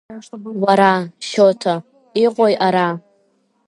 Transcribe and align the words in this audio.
Уара, 0.63 0.91
Шьоҭа, 1.27 1.73
иҟои 2.23 2.53
ара? 2.67 2.89